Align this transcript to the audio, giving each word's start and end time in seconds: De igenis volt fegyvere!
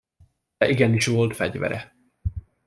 De 0.57 0.69
igenis 0.69 1.05
volt 1.05 1.35
fegyvere! 1.35 1.95